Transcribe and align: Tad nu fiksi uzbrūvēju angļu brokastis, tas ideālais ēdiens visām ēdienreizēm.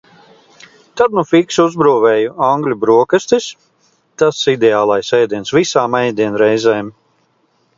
Tad 1.01 1.17
nu 1.17 1.23
fiksi 1.31 1.59
uzbrūvēju 1.65 2.31
angļu 2.47 2.77
brokastis, 2.85 3.49
tas 4.23 4.41
ideālais 4.55 5.13
ēdiens 5.19 5.55
visām 5.59 5.99
ēdienreizēm. 6.01 6.91